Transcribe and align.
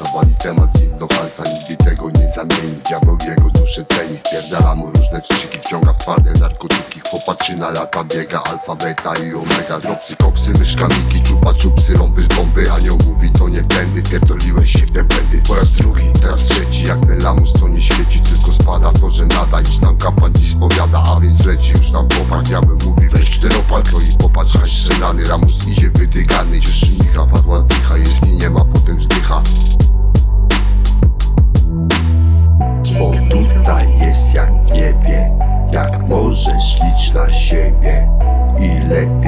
palca 0.00 0.12
Wali 0.12 0.34
temat 0.34 0.72
z 0.72 0.98
do 0.98 1.06
palca 1.06 1.42
Nigdy 1.42 1.84
tego 1.84 2.10
nie 2.10 2.32
zamieni. 2.32 2.76
Diabeł 2.88 3.18
jego 3.28 3.50
duszę 3.50 3.84
ceni. 3.84 4.18
Pierdala 4.32 4.74
mu 4.74 4.90
różne 4.90 5.22
wstrzyki 5.22 5.58
Wciąga 5.58 5.92
w 5.92 5.98
twarde 5.98 6.32
narkotyki. 6.32 7.00
Chłopatrzy 7.10 7.56
na 7.56 7.70
lata 7.70 8.04
biega 8.04 8.42
Alfa, 8.42 8.74
beta 8.76 9.12
i 9.14 9.34
omega. 9.34 9.80
Dropsy, 9.80 10.16
kopsy, 10.16 10.50
myszkaniki 10.50 11.22
Czupa, 11.22 11.54
czupsy, 11.54 11.94
rąby 11.94 12.22
z 12.22 12.28
bomby. 12.28 12.72
Anioł 12.72 12.98
mówi 13.06 13.30
to 13.32 13.48
nie 13.48 13.62
tędy 13.62 14.02
Pierdoliłeś 14.02 14.72
się 14.72 14.86
w 14.86 14.92
te 14.92 15.04
błędy. 15.04 15.42
Po 15.48 15.54
raz 15.54 15.72
drugi, 15.72 16.12
teraz 16.22 16.42
trzeci 16.42 16.86
Jak 16.86 17.00
ten 17.00 17.18
lamus 17.22 17.52
co 17.60 17.68
nie 17.68 17.80
świeci 17.80 18.20
Tylko 18.20 18.52
spada. 18.52 18.92
To, 18.92 19.10
że 19.10 19.26
nada 19.26 19.60
Iż 19.60 19.78
nam 19.78 19.96
kapłan 19.96 20.32
dziś 20.34 20.50
spowiada 20.52 21.02
A 21.16 21.20
więc 21.20 21.44
leci 21.44 21.72
już 21.72 21.90
nam 21.90 22.08
chłopak 22.14 22.42
Diabeł 22.42 22.78
mówi 22.86 23.08
weź 23.08 23.30
czteropal 23.30 23.82
To 23.82 24.00
i 24.00 24.18
popatrz, 24.18 24.56
aż 24.56 24.72
strzelany 24.72 25.24
Ramus 25.24 25.68
idzie 25.68 25.90
wydygany 25.90 26.60
Cieszy 26.60 26.86
Micha, 27.00 27.26
padła 27.26 27.60
dycha 27.60 27.89
możesz 36.30 36.80
licz 36.80 37.14
na 37.14 37.32
siebie 37.32 38.08
I 38.60 38.88
lepiej 38.88 39.19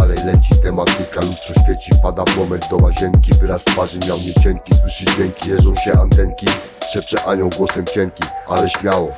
dalej 0.00 0.18
leci 0.24 0.54
tematyka 0.62 1.20
Lustro 1.20 1.62
świeci, 1.62 1.94
wpada 1.94 2.24
w 2.24 2.36
moment 2.36 2.64
do 2.70 2.76
łazienki 2.76 3.34
Wyraz 3.40 3.64
twarzy 3.64 3.98
miał 4.08 4.18
niecienki, 4.18 4.74
słyszy 4.74 5.04
dźwięki 5.04 5.50
Jeżą 5.50 5.74
się 5.74 5.92
antenki, 5.92 6.46
szepcze 6.92 7.24
anioł 7.24 7.50
głosem 7.56 7.84
cienkim 7.94 8.26
Ale 8.48 8.70
śmiało, 8.70 9.12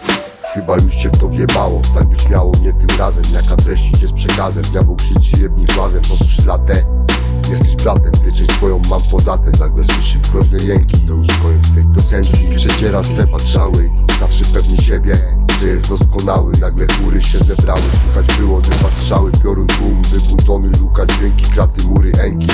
chyba 0.55 0.77
już 0.77 0.97
cię 0.97 1.09
w 1.09 1.19
to 1.19 1.29
wjebało 1.29 1.83
Tak 1.95 2.05
być 2.05 2.29
miało, 2.29 2.53
nie 2.62 2.73
tym 2.73 2.98
razem 2.98 3.25
Jaka 3.35 3.57
treść 3.57 3.91
idzie 3.91 4.07
z 4.07 4.12
przekazem 4.12 4.62
Diabeł 4.62 4.97
krzyczy 4.97 5.43
jednym 5.43 5.67
głazem, 5.75 6.02
postrzyż 6.02 6.45
latę 6.45 6.85
Jesteś 7.51 7.77
bratem, 7.77 8.13
pieczęć 8.25 8.48
twoją 8.48 8.81
mam 8.91 9.01
poza 9.13 9.39
tym 9.39 9.52
Nagle 9.61 9.85
słyszy 9.85 10.19
groźne 10.33 10.58
jęki 10.58 11.01
To 11.01 11.13
już 11.13 11.29
koniec 11.29 11.75
tej 11.75 11.85
piosenki 11.95 12.57
Przeciera 12.57 13.05
swe 13.05 13.27
patrzały 13.27 13.91
Zawsze 14.20 14.45
pewni 14.45 14.77
siebie 14.77 15.48
że 15.61 15.67
jest 15.67 15.89
doskonały. 15.89 16.52
Nagle 16.61 16.86
chmury 16.86 17.23
się 17.23 17.39
zebrały 17.39 17.80
Słychać 18.02 18.36
było 18.36 18.61
ze 18.61 18.73
strzały. 18.73 19.33
Piorun 19.42 19.67
tłum 19.67 20.02
wybudzony 20.02 20.69
Luka 20.80 21.07
dźwięki, 21.07 21.42
kraty, 21.51 21.85
mury, 21.85 22.13
enki 22.13 22.46